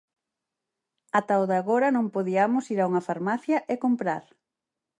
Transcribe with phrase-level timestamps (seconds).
[1.19, 4.23] Ata o de agora non podiamos ir a unha farmacia e comprar.